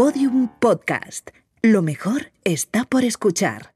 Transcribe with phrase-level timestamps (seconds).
[0.00, 1.28] Podium Podcast.
[1.60, 3.74] Lo mejor está por escuchar.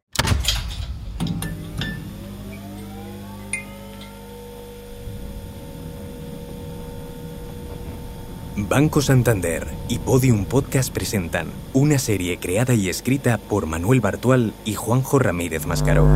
[8.57, 14.73] Banco Santander y Podium Podcast presentan una serie creada y escrita por Manuel Bartual y
[14.73, 16.07] Juanjo Ramírez Mascaró.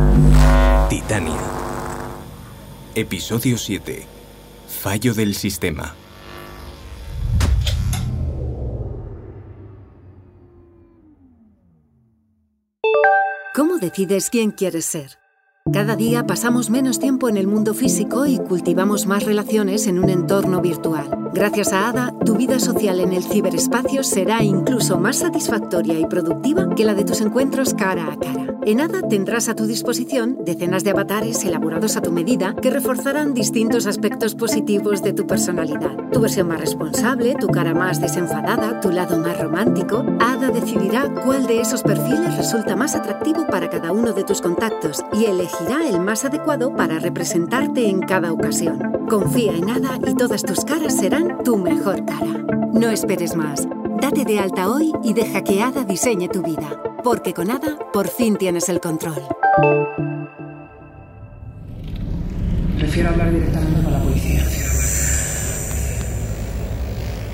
[0.89, 1.37] Titania.
[2.95, 4.07] Episodio 7.
[4.67, 5.93] Fallo del sistema.
[13.59, 15.19] ¿Cómo decides quién quieres ser?
[15.73, 20.09] Cada día pasamos menos tiempo en el mundo físico y cultivamos más relaciones en un
[20.09, 21.09] entorno virtual.
[21.33, 26.73] Gracias a ADA, tu vida social en el ciberespacio será incluso más satisfactoria y productiva
[26.73, 28.58] que la de tus encuentros cara a cara.
[28.69, 33.33] En ADA tendrás a tu disposición decenas de avatares elaborados a tu medida que reforzarán
[33.33, 35.97] distintos aspectos positivos de tu personalidad.
[36.11, 40.05] Tu versión más responsable, tu cara más desenfadada, tu lado más romántico.
[40.19, 45.03] ADA decidirá cuál de esos perfiles resulta más atractivo para cada uno de tus contactos
[45.13, 49.07] y elegirá el más adecuado para representarte en cada ocasión.
[49.09, 52.45] Confía en ADA y todas tus caras serán tu mejor cara.
[52.71, 53.67] No esperes más.
[53.99, 56.88] Date de alta hoy y deja que ADA diseñe tu vida.
[57.03, 59.21] Porque con ADA por fin tienes el control.
[62.77, 64.43] Prefiero hablar directamente con la policía.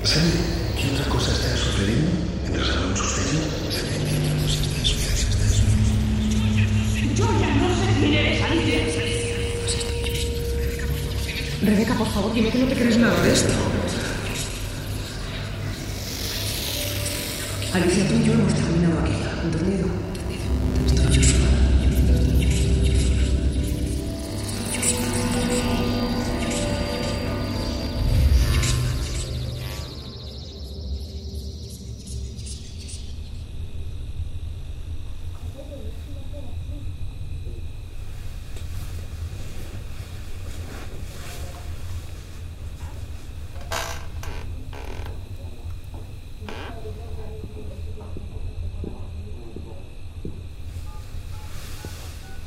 [0.02, 0.30] ¿Sabe
[0.78, 2.10] qué otra cosa está sucediendo
[2.42, 3.66] mientras hablamos usted y yo?
[11.62, 13.52] Rebeca, por favor, dime que no te crees nada de esto.
[17.74, 19.25] Alicia, tú y yo hemos terminado aquí.
[19.46, 20.05] ¿Entendido?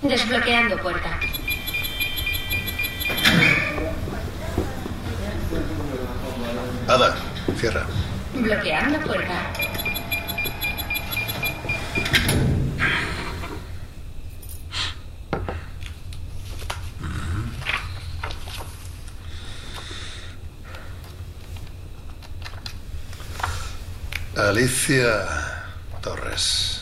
[0.02, 1.20] Desbloqueando puerta.
[6.88, 7.16] Ada,
[7.58, 7.86] cierra.
[8.34, 9.52] Bloqueando puerta.
[24.36, 25.28] Alicia
[26.02, 26.81] Torres.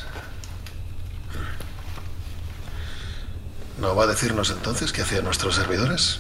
[3.79, 6.19] ¿No va a decirnos entonces qué hacían nuestros servidores?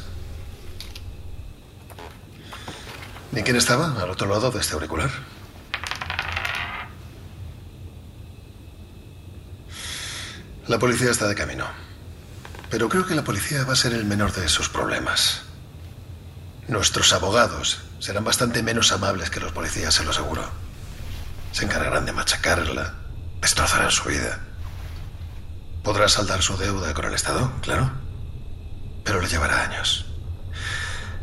[3.31, 5.11] ¿Ni quién estaba al otro lado de este auricular?
[10.67, 11.65] La policía está de camino.
[12.69, 15.43] Pero creo que la policía va a ser el menor de sus problemas.
[16.67, 20.43] Nuestros abogados serán bastante menos amables que los policías, se lo aseguro.
[21.53, 22.95] Se encargarán de machacarla,
[23.39, 24.46] destrozarán su vida.
[25.87, 27.89] Podrá saldar su deuda con el Estado, claro.
[29.05, 30.05] Pero le llevará años.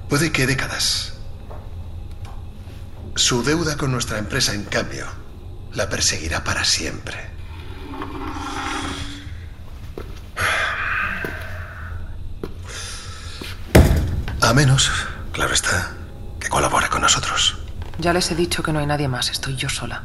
[0.08, 1.12] Puede que décadas.
[3.14, 5.06] Su deuda con nuestra empresa, en cambio,
[5.75, 7.30] la perseguirá para siempre.
[14.41, 14.91] A menos,
[15.32, 15.92] claro está,
[16.41, 17.58] que colabore con nosotros.
[17.98, 19.28] Ya les he dicho que no hay nadie más.
[19.28, 20.04] Estoy yo sola.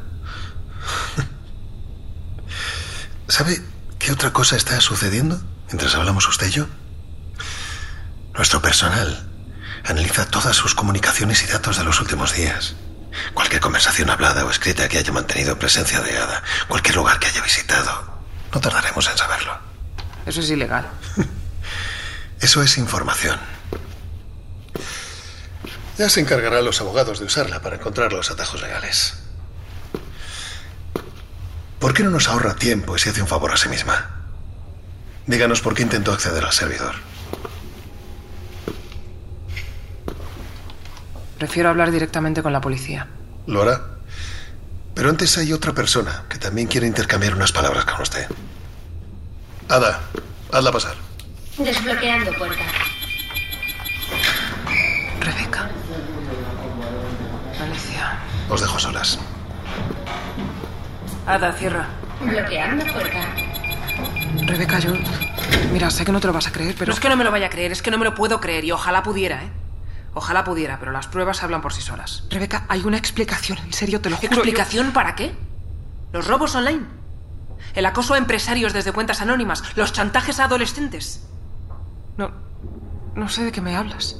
[3.29, 6.67] ¿Sabe qué otra cosa está sucediendo mientras hablamos usted y yo?
[8.33, 9.29] Nuestro personal
[9.83, 12.75] analiza todas sus comunicaciones y datos de los últimos días.
[13.33, 17.41] Cualquier conversación hablada o escrita que haya mantenido presencia de Ada, cualquier lugar que haya
[17.41, 18.19] visitado.
[18.53, 19.57] No tardaremos en saberlo.
[20.25, 20.87] Eso es ilegal.
[22.39, 23.39] Eso es información.
[25.97, 29.15] Ya se encargarán los abogados de usarla para encontrar los atajos legales.
[31.79, 34.09] ¿Por qué no nos ahorra tiempo y se hace un favor a sí misma?
[35.25, 36.95] Díganos por qué intentó acceder al servidor.
[41.37, 43.07] Prefiero hablar directamente con la policía.
[43.47, 43.81] ¿Lo hará?
[44.93, 48.27] Pero antes hay otra persona que también quiere intercambiar unas palabras con usted.
[49.69, 50.01] Ada,
[50.51, 50.95] hazla pasar.
[51.57, 52.63] Desbloqueando puerta.
[55.21, 55.69] Rebeca.
[57.61, 58.19] Alicia.
[58.49, 59.19] Os dejo solas.
[61.29, 61.85] Ada, cierra.
[62.21, 63.19] Bloqueando puerta.
[64.47, 64.93] Rebeca, yo.
[65.71, 66.89] Mira, sé que no te lo vas a creer, pero.
[66.89, 68.39] No es que no me lo vaya a creer, es que no me lo puedo
[68.41, 69.51] creer y ojalá pudiera, ¿eh?
[70.15, 72.23] Ojalá pudiera, pero las pruebas hablan por sí solas.
[72.31, 74.33] Rebeca, hay una explicación, en serio, te lo juro.
[74.33, 75.35] ¿Explicación para qué?
[76.11, 76.87] Los robos online.
[77.75, 79.61] El acoso a empresarios desde cuentas anónimas.
[79.77, 81.27] Los chantajes a adolescentes.
[82.17, 82.31] No.
[83.13, 84.19] No sé de qué me hablas.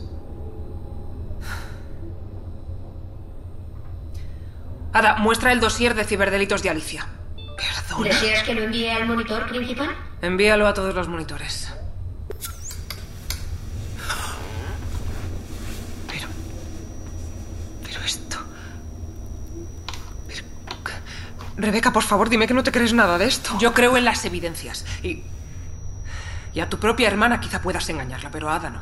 [4.94, 7.07] Ada, muestra el dossier de ciberdelitos de Alicia.
[7.57, 8.09] Perdona.
[8.09, 9.95] ¿Deseas que lo envíe al monitor principal?
[10.21, 11.71] Envíalo a todos los monitores.
[16.07, 16.27] Pero.
[17.86, 18.38] Pero esto.
[20.27, 20.44] Pero-
[21.57, 23.57] Rebeca, por favor, dime que no te crees nada de esto.
[23.59, 24.85] Yo creo en las evidencias.
[25.03, 25.24] Y.
[26.53, 28.80] Y a tu propia hermana quizá puedas engañarla, pero a Ada no.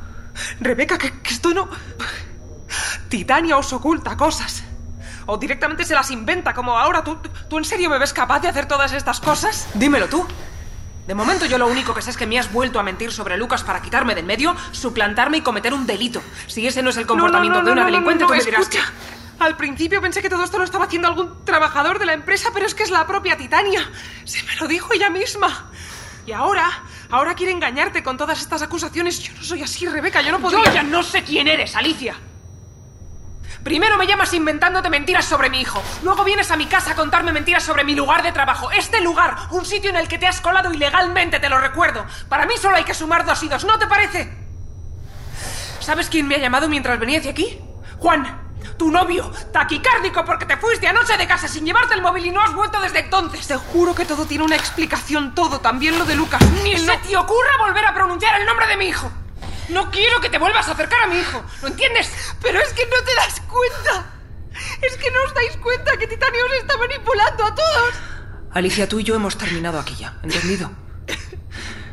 [0.61, 1.67] Rebeca, que, que esto no.
[3.09, 4.63] Titania os oculta cosas.
[5.27, 7.03] O directamente se las inventa, como ahora.
[7.03, 7.19] ¿Tú,
[7.49, 9.67] ¿Tú en serio me ves capaz de hacer todas estas cosas?
[9.75, 10.25] Dímelo tú.
[11.07, 13.37] De momento yo lo único que sé es que me has vuelto a mentir sobre
[13.37, 16.21] Lucas para quitarme del medio, suplantarme y cometer un delito.
[16.47, 18.79] Si ese no es el comportamiento de una delincuente, tú me dirás que...
[19.39, 22.65] Al principio pensé que todo esto lo estaba haciendo algún trabajador de la empresa, pero
[22.65, 23.89] es que es la propia Titania.
[24.25, 25.69] Se me lo dijo ella misma.
[26.25, 26.67] Y ahora,
[27.09, 29.19] ahora quiere engañarte con todas estas acusaciones.
[29.19, 30.65] Yo no soy así, Rebeca, yo no podría...
[30.65, 32.15] Yo ya no sé quién eres, Alicia.
[33.67, 35.83] Primero me llamas inventándote mentiras sobre mi hijo.
[36.01, 38.71] Luego vienes a mi casa a contarme mentiras sobre mi lugar de trabajo.
[38.71, 42.05] Este lugar, un sitio en el que te has colado ilegalmente, te lo recuerdo.
[42.29, 44.33] Para mí solo hay que sumar dos y dos, ¿no te parece?
[45.81, 47.59] ¿Sabes quién me ha llamado mientras venía hacia aquí?
[47.99, 48.39] Juan,
[48.77, 52.41] tu novio, taquicárdico porque te fuiste anoche de casa sin llevarte el móvil y no
[52.41, 53.47] has vuelto desde entonces.
[53.47, 56.41] Te juro que todo tiene una explicación, todo, también lo de Lucas.
[56.63, 59.11] Ni se te ocurra volver a pronunciar el nombre de mi hijo.
[59.69, 62.11] No quiero que te vuelvas a acercar a mi hijo, ¿lo entiendes?
[62.41, 64.13] Pero es que no te das cuenta.
[64.81, 67.93] Es que no os dais cuenta que Titania os está manipulando a todos.
[68.51, 70.71] Alicia, tú y yo hemos terminado aquí ya, ¿entendido?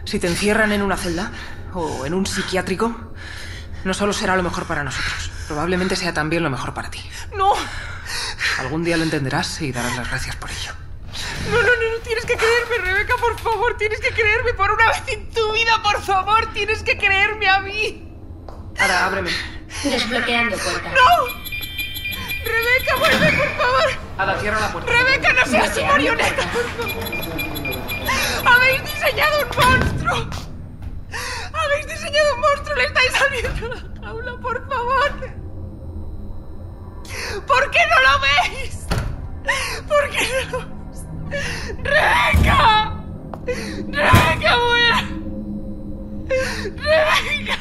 [0.05, 1.33] Si te encierran en una celda
[1.73, 3.13] o en un psiquiátrico,
[3.85, 7.01] no solo será lo mejor para nosotros, probablemente sea también lo mejor para ti.
[7.37, 7.55] No.
[8.59, 10.73] Algún día lo entenderás y darás las gracias por ello.
[11.51, 11.74] No, no,
[12.05, 15.83] tienes que creerme, Rebeca, por favor, tienes que creerme por una vez en tu vida,
[15.83, 18.09] por favor, tienes que creerme a mí.
[18.79, 19.31] Ahora, ábreme.
[19.83, 20.91] Desbloqueando puerta.
[20.91, 21.45] ¡No!
[22.45, 23.91] Rebeca, vuelve, por favor.
[24.19, 24.93] Ada, cierra la puerta.
[24.93, 27.05] Rebeca, no seas marioneta, por favor.
[28.47, 30.31] Habéis diseñado un monstruo.
[31.53, 35.13] Habéis diseñado un monstruo, le estáis abriendo la jaula, por favor.
[37.47, 38.87] ¿Por qué no lo veis?
[39.89, 40.74] ¿Por qué no lo veis?
[41.83, 42.95] ¡Rebeca!
[43.89, 44.99] ¡Rebeca, muera!
[46.77, 47.59] ¡Rebeca!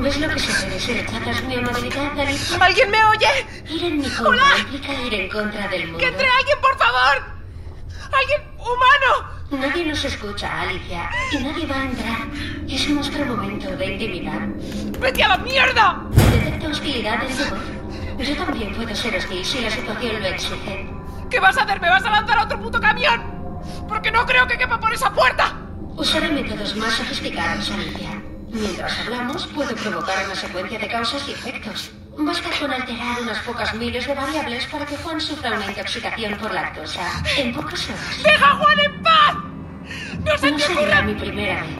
[0.00, 2.56] ¿Ves lo que sucede si rechazas mi amabilidad, Alicia?
[2.60, 3.46] ¿Alguien me oye?
[3.68, 5.98] Ir en mi contra implica ir en contra del mundo.
[5.98, 7.22] ¡Que entre alguien, por favor!
[8.12, 9.38] ¡Alguien humano!
[9.50, 12.28] Nadie nos escucha, Alicia, y nadie va a entrar.
[12.68, 14.48] Es nuestro momento de intimidad.
[15.00, 16.02] ¡Vete a la mierda!
[16.30, 18.28] Detecta hostilidades de voz.
[18.28, 20.90] Yo también puedo ser hostil si la situación lo exige.
[21.30, 21.80] ¿Qué vas a hacer?
[21.80, 23.58] ¿Me vas a lanzar a otro puto camión?
[23.88, 25.54] Porque no creo que quepa por esa puerta.
[25.96, 28.17] Usaré métodos más sofisticados, Alicia.
[28.50, 31.90] Mientras hablamos, puedo provocar una secuencia de causas y efectos.
[32.16, 36.52] Basta con alterar unas pocas miles de variables para que Juan sufra una intoxicación por
[36.52, 38.22] lactosa en pocas horas.
[38.24, 39.36] ¡Deja a Juan en paz!
[40.24, 41.02] ¡No se No te ocurra!
[41.02, 41.70] mi primera vez.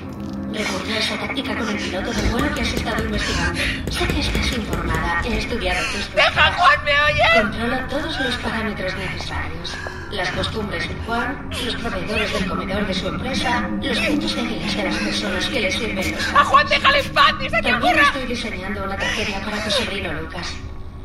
[0.52, 3.60] Recurrí a esa táctica con el piloto del vuelo que has estado investigando.
[3.90, 5.22] Sé que estás informada.
[5.24, 6.52] He estudiado tus ¡Deja a.
[6.52, 7.42] Juan, me oye!
[7.42, 9.76] Controla todos los parámetros necesarios.
[10.10, 14.84] Las costumbres de Juan, los proveedores del comedor de su empresa, los puntos débiles de
[14.84, 17.34] las personas que le sirven los ¡A Juan, déjale en paz!
[17.38, 20.54] ¡Ni se te También estoy diseñando una tragedia para tu sobrino Lucas.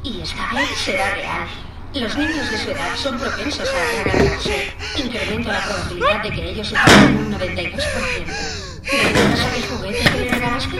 [0.03, 1.47] Y esta vez será real.
[1.93, 4.73] Los niños de su edad son propensos a atragantarse.
[4.95, 8.63] Incremento la probabilidad de que ellos se en un 92%.
[8.83, 10.77] ¿Recuerdas aquel juguete que le regalaste?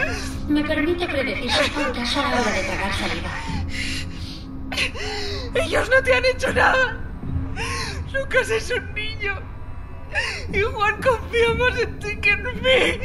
[0.48, 3.32] Me permite predecir sus pautas a la hora de tragar saliva.
[5.56, 7.03] Ellos no te han hecho nada.
[8.14, 9.42] Lucas es un niño.
[10.54, 13.00] Y Juan confía más en ti que en mí.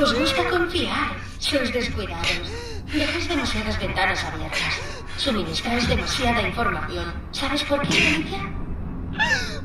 [0.00, 1.16] Os gusta confiar.
[1.38, 2.50] Sois descuidados.
[2.92, 4.80] Dejáis demasiadas ventanas abiertas.
[5.18, 7.12] Suministráis demasiada información.
[7.32, 8.52] ¿Sabes por qué, Alicia?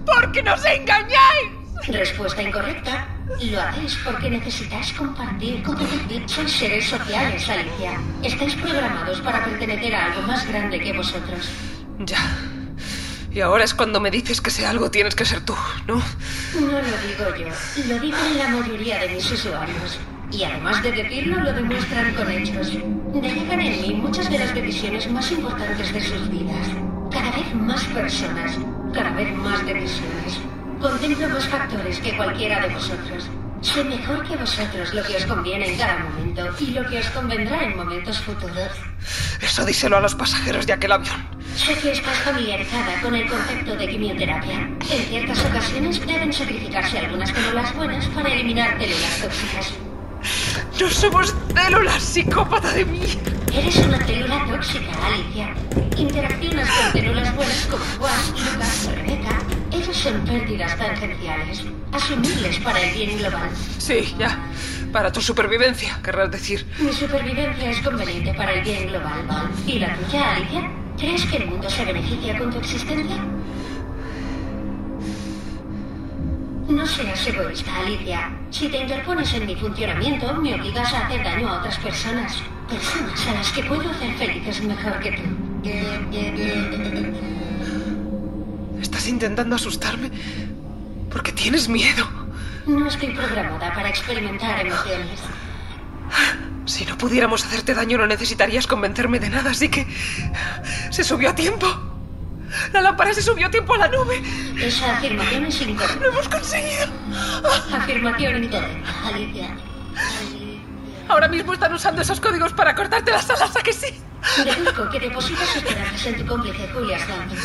[0.05, 1.63] ¡Porque nos engañáis!
[1.87, 3.07] Respuesta incorrecta.
[3.39, 5.63] Lo hacéis porque necesitáis compartir.
[5.63, 7.99] Como decir, sois seres sociales, Alicia.
[8.21, 11.49] Estáis programados para pertenecer a algo más grande que vosotros.
[11.99, 12.52] Ya.
[13.33, 15.55] Y ahora es cuando me dices que si algo tienes que ser tú,
[15.87, 15.95] ¿no?
[15.95, 17.47] No lo digo yo,
[17.87, 19.99] lo dicen la mayoría de mis usuarios.
[20.31, 22.77] Y además de decirlo, lo demuestran con hechos.
[23.13, 26.67] Delegan en mí muchas de las decisiones más importantes de sus vidas.
[27.11, 28.57] cada vez más personas,
[28.93, 30.39] cada vez más decisiones.
[30.81, 33.29] Contemplo más factores que cualquiera de vosotros.
[33.63, 37.07] Sé mejor que vosotros lo que os conviene en cada momento y lo que os
[37.07, 38.71] convendrá en momentos futuros.
[39.41, 41.25] Eso díselo a los pasajeros de aquel avión.
[41.55, 44.59] Sé que estás familiarizada con el concepto de quimioterapia.
[44.91, 49.73] En ciertas ocasiones deben sacrificarse algunas células buenas para eliminar células tóxicas.
[50.79, 53.01] No somos células, psicópata de mí.
[53.53, 55.53] Eres una célula tóxica, Alicia.
[55.97, 59.22] Interaccionas con células buenas como Juan, Lucas, Rebeca.
[59.93, 63.49] Son pérdidas tangenciales, asumibles para el bien global.
[63.77, 64.39] Sí, ya.
[64.91, 66.65] Para tu supervivencia, querrás decir.
[66.79, 69.23] Mi supervivencia es conveniente para el bien global.
[69.67, 70.71] ¿Y la tuya, Alicia?
[70.97, 73.17] ¿Crees que el mundo se beneficia con tu existencia?
[76.67, 78.31] No seas egoísta, Alicia.
[78.49, 82.41] Si te interpones en mi funcionamiento, me obligas a hacer daño a otras personas.
[82.67, 85.23] Personas a las que puedo hacer felices mejor que tú.
[89.03, 90.09] ¿Estás intentando asustarme?
[91.11, 92.07] Porque tienes miedo.
[92.65, 95.19] No estoy programada para experimentar emociones.
[96.63, 99.85] Si no pudiéramos hacerte daño, no necesitarías convencerme de nada, así que...
[100.89, 101.67] Se subió a tiempo.
[102.71, 104.23] La lámpara se subió a tiempo a la nube.
[104.57, 105.99] Esa afirmación es incorrecta.
[105.99, 106.85] ¡Lo hemos conseguido!
[107.73, 109.57] Afirmación incorrecta, Alicia.
[111.09, 114.01] Ahora mismo están usando esos códigos para cortarte las alas, ¿a que sí?
[114.43, 117.37] Deduzco que depositas esperanzas en tu cómplice Julia Swanson.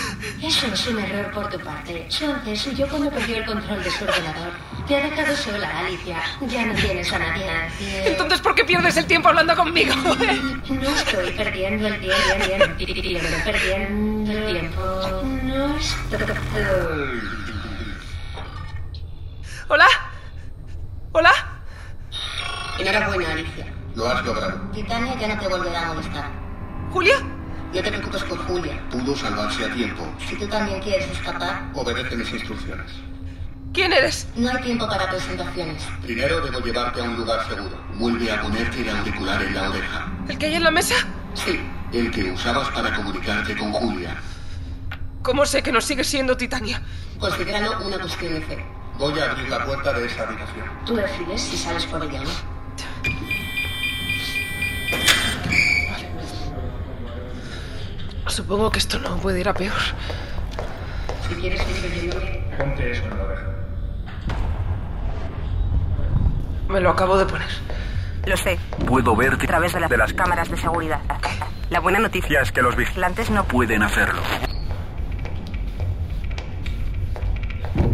[0.42, 2.06] Eso es un error por tu parte.
[2.08, 4.52] Swanson huyó cuando perdió el control de su ordenador.
[4.86, 6.22] Te ha dejado sola, Alicia.
[6.48, 7.44] Ya no tienes a nadie.
[8.04, 9.94] Entonces, ¿por qué pierdes el tiempo hablando conmigo?
[9.94, 12.18] No estoy perdiendo el tiempo.
[13.44, 14.82] Perdiendo el tiempo.
[15.42, 16.18] No estoy...
[19.68, 19.86] ¿Hola?
[21.12, 21.32] ¿Hola?
[22.78, 23.66] Enhorabuena, Alicia.
[23.94, 24.60] Lo has logrado.
[24.72, 26.47] Titania ya no te volverá a molestar.
[26.92, 27.14] ¿Julia?
[27.74, 28.82] No te preocupes por Julia.
[28.90, 30.02] Pudo salvarse a tiempo.
[30.26, 32.90] Si tú también quieres escapar, Obedece mis instrucciones.
[33.74, 34.26] ¿Quién eres?
[34.36, 35.82] no hay tiempo para presentaciones.
[36.02, 37.76] Primero debo llevarte a un lugar seguro.
[37.96, 40.12] Vuelve a ponerte el auricular en la oreja.
[40.28, 40.94] ¿El que hay en la mesa?
[41.34, 41.60] Sí,
[41.92, 44.16] el que usabas para comunicarte con Julia.
[45.22, 46.82] ¿Cómo sé que no sigue siendo Titania?
[47.18, 48.66] Considéralo una cuestión de fe.
[48.98, 50.64] Voy a abrir la puerta de esa habitación.
[50.86, 52.57] Tú decides si sales por ella o no.
[58.28, 59.74] Supongo que esto no puede ir a peor.
[61.28, 63.42] Si quieres seguir oyéndome, Ponte eso en la oreja.
[66.68, 67.48] Me lo acabo de poner.
[68.26, 71.00] Lo sé, Puedo verte a través de, la- de las cámaras de seguridad.
[71.70, 74.20] La buena noticia es que los vigilantes no pueden hacerlo.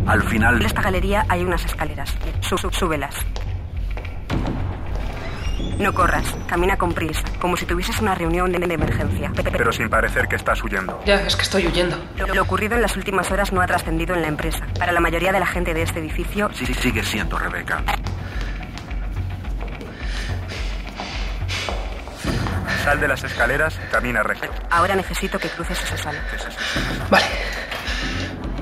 [0.06, 2.14] Al final, En esta galería hay unas escaleras.
[2.40, 3.14] Sú- sú- súbelas.
[5.84, 9.30] No corras, camina con prisa, como si tuvieses una reunión de, de emergencia.
[9.36, 10.98] Pe- pe- pero sin parecer que estás huyendo.
[11.04, 12.02] Ya, es que estoy huyendo.
[12.16, 14.64] Lo, lo ocurrido en las últimas horas no ha trascendido en la empresa.
[14.78, 17.82] Para la mayoría de la gente de este edificio, Sí, sí, sigue siendo Rebeca.
[22.82, 24.48] Sal de las escaleras, camina recto.
[24.70, 26.18] ahora necesito que cruces esa sala.
[27.10, 27.24] Vale.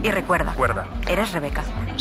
[0.02, 1.62] Y recuerda, Recuerda, eres Rebeca.
[1.62, 1.96] Quiero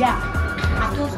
[0.00, 0.16] ya.
[0.80, 1.12] A todos.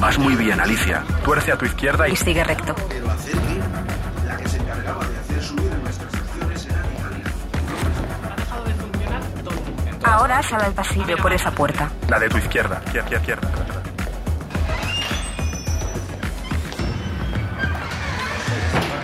[0.00, 1.02] vas muy bien, Alicia.
[1.24, 2.74] Tuerce a tu izquierda Y y sigue recto.
[10.02, 11.90] Ahora sal al pasillo por esa puerta.
[12.08, 12.80] la de tu izquierda.
[12.86, 13.48] Izquierda, izquierda.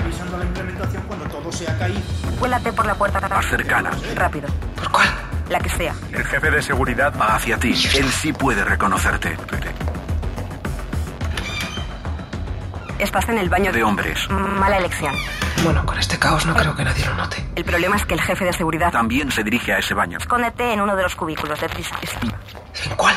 [0.02, 2.00] Revisando la implementación cuando todo se ha caído.
[2.38, 3.90] Cuélate por la puerta Más cercana.
[4.14, 4.48] rápido.
[5.48, 5.94] La que sea.
[6.12, 7.68] El jefe de seguridad va hacia ti.
[7.96, 9.36] Él sí puede reconocerte.
[12.98, 14.28] Estás en el baño De hombres.
[14.30, 15.14] Mala elección.
[15.62, 17.44] Bueno, con este caos no creo que nadie lo note.
[17.54, 18.90] El problema es que el jefe de seguridad...
[18.90, 20.18] También se dirige a ese baño.
[20.18, 21.96] Escóndete en uno de los cubículos de prisa.
[22.88, 23.14] ¿En cuál?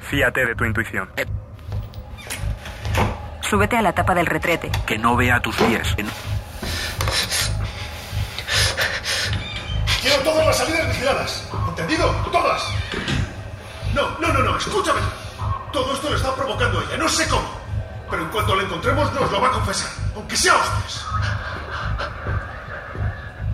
[0.00, 1.10] Fíate de tu intuición.
[3.42, 4.70] Súbete a la tapa del retrete.
[4.86, 5.94] Que no vea tus pies.
[5.96, 6.08] En-
[10.00, 11.44] Quiero todas las salidas vigiladas.
[11.68, 12.10] ¿Entendido?
[12.32, 12.62] Todas.
[13.94, 15.00] No, no, no, no, escúchame.
[15.72, 17.48] Todo esto lo está provocando ella, no sé cómo.
[18.10, 21.04] Pero en cuanto la encontremos nos lo va a confesar, aunque sea hostias.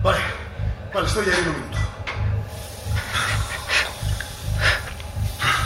[0.01, 0.19] Vale,
[0.93, 1.77] vale, estoy ahí en un minuto.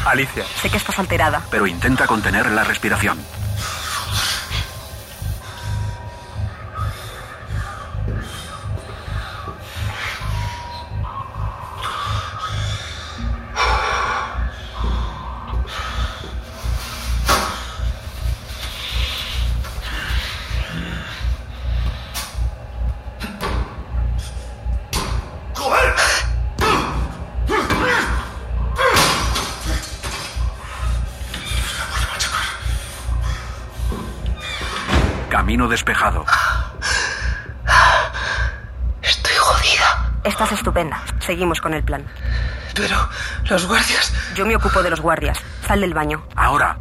[0.05, 1.41] Alicia, Sé que estás alterada.
[1.51, 3.19] pero intenta contener la respiración.
[35.51, 36.25] Camino despejado.
[39.01, 40.13] Estoy jodida.
[40.23, 41.03] Estás estupenda.
[41.19, 42.05] Seguimos con el plan.
[42.73, 42.95] Pero
[43.49, 44.13] los guardias...
[44.33, 45.37] Yo me ocupo de los guardias.
[45.67, 46.23] Sal del baño.
[46.37, 46.77] Ahora.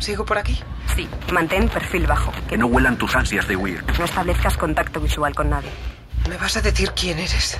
[0.00, 0.60] ¿Sigo por aquí?
[0.96, 1.08] Sí.
[1.32, 2.32] Mantén perfil bajo.
[2.48, 3.84] Que no huelan tus ansias de huir.
[4.00, 5.70] No establezcas contacto visual con nadie.
[6.28, 7.58] ¿Me vas a decir quién eres?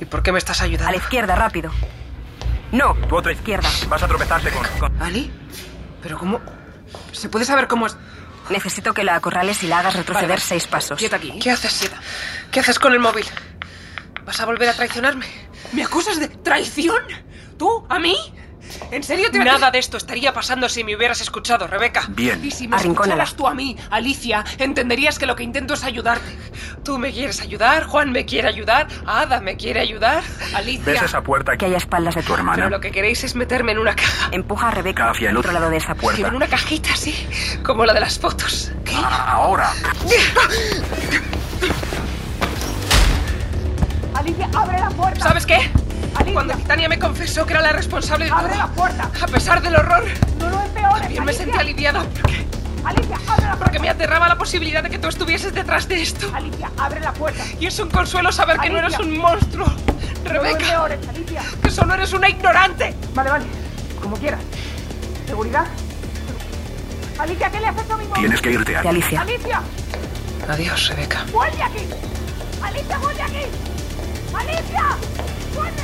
[0.00, 0.88] ¿Y por qué me estás ayudando?
[0.88, 1.70] A la izquierda, rápido.
[2.72, 2.94] No.
[2.94, 3.68] Tu otra izquierda.
[3.88, 4.66] Vas a tropezarte con...
[4.78, 5.02] con...
[5.02, 5.30] ¿Ali?
[6.02, 6.40] ¿Pero cómo...?
[7.12, 7.96] ¿Se puede saber cómo es...?
[8.48, 10.40] Necesito que la acorrales y la hagas retroceder Vale.
[10.40, 10.98] seis pasos.
[10.98, 11.38] Quieta aquí.
[11.38, 12.00] ¿Qué haces, Sieta?
[12.50, 13.24] ¿Qué haces con el móvil?
[14.24, 15.26] ¿Vas a volver a traicionarme?
[15.72, 17.02] ¿Me acusas de traición?
[17.58, 17.86] ¿Tú?
[17.88, 18.16] ¿A mí?
[18.90, 22.04] ¿En serio te Nada de esto estaría pasando si me hubieras escuchado, Rebeca.
[22.08, 22.44] Bien.
[22.44, 23.24] Y si me Arrincónala.
[23.24, 26.36] escucharas tú a mí, Alicia, entenderías que lo que intento es ayudarte.
[26.84, 30.22] Tú me quieres ayudar, Juan me quiere ayudar, Ada me quiere ayudar,
[30.54, 30.84] Alicia...
[30.92, 32.56] ¿Ves esa puerta Que haya espaldas de tu hermana.
[32.56, 34.28] Pero lo que queréis es meterme en una caja.
[34.32, 36.26] Empuja a Rebeca Hacia el otro lado de esa puerta.
[36.26, 37.14] En una cajita así,
[37.62, 38.72] como la de las fotos.
[38.84, 38.94] ¿Qué?
[38.96, 39.70] Ahora.
[44.14, 45.20] Alicia, abre la puerta.
[45.28, 45.70] ¿Sabes qué?
[46.14, 46.32] Alicia.
[46.34, 49.10] Cuando Titania me confesó que era la responsable de Abre todo, la puerta.
[49.22, 50.04] a pesar del horror,
[50.38, 51.02] No lo empeores.
[51.02, 52.46] también me sentí aliviada porque,
[52.84, 53.78] Alicia, abre la porque puerta.
[53.80, 56.30] me aterraba la posibilidad de que tú estuvieses detrás de esto.
[56.34, 57.44] Alicia, abre la puerta.
[57.58, 61.42] Y es un consuelo saber que no eres un monstruo, No Rebeca, empeores, Alicia.
[61.62, 62.94] que solo eres una ignorante.
[63.14, 63.44] Vale, vale.
[64.00, 64.40] Como quieras.
[65.26, 65.64] ¿Seguridad?
[67.18, 68.20] Alicia, ¿qué le has hecho a mi móvil?
[68.22, 68.88] Tienes que irte aquí.
[68.88, 69.20] Alicia.
[69.20, 69.60] Alicia,
[70.48, 71.24] Adiós, Rebeca.
[71.32, 71.86] vuelve aquí.
[72.62, 73.42] Alicia, vuelve aquí.
[74.34, 74.84] Alicia,
[75.54, 75.82] vuelve.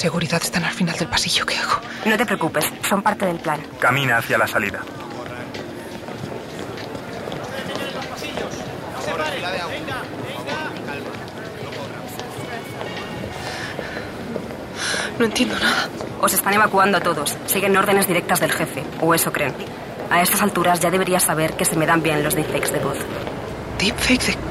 [0.00, 1.44] Seguridad están al final del pasillo.
[1.44, 1.78] ¿Qué hago?
[2.06, 3.60] No te preocupes, son parte del plan.
[3.78, 4.80] Camina hacia la salida.
[15.18, 15.88] No entiendo nada.
[16.22, 17.36] Os están evacuando a todos.
[17.44, 19.54] Siguen órdenes directas del jefe, o eso creen.
[20.10, 22.96] A estas alturas ya deberías saber que se me dan bien los deepfakes de voz.
[23.78, 24.49] Deepfake de...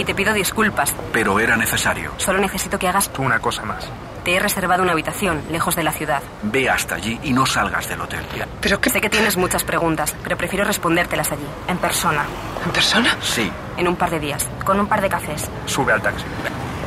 [0.00, 0.94] Y te pido disculpas.
[1.12, 2.12] Pero era necesario.
[2.16, 3.10] Solo necesito que hagas...
[3.18, 3.86] Una cosa más.
[4.24, 6.22] Te he reservado una habitación, lejos de la ciudad.
[6.42, 8.24] Ve hasta allí y no salgas del hotel.
[8.62, 8.88] ¿Pero qué?
[8.88, 12.24] Sé que tienes muchas preguntas, pero prefiero respondértelas allí, en persona,
[12.64, 13.14] ¿En persona?
[13.20, 13.52] Sí.
[13.76, 15.50] en un par de días, con un par de cafés.
[15.66, 16.24] Sube al taxi.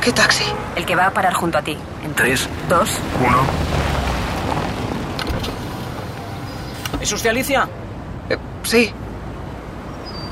[0.00, 0.44] ¿Qué taxi?
[0.74, 1.78] El que va a parar junto a ti.
[2.04, 2.48] En Tres.
[2.68, 2.98] dos.
[3.24, 3.38] Uno.
[7.00, 7.68] ¿Es usted Alicia?
[8.28, 8.92] Eh, sí.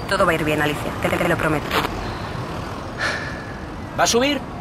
[0.09, 0.91] Todo va a ir bien, Alicia.
[1.01, 1.67] Te, te lo prometo.
[3.99, 4.52] ¿Va a subir?